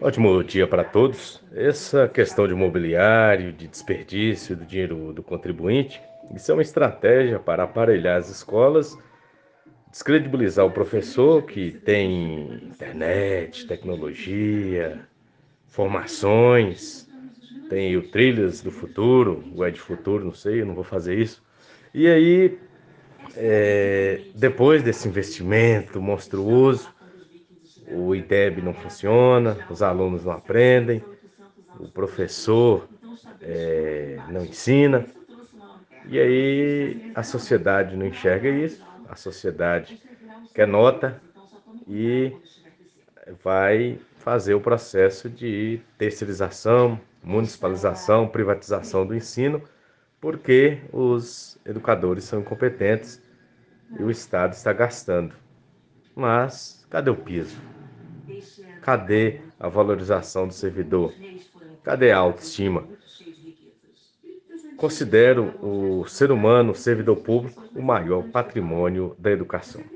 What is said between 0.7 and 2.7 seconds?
todos. Essa questão de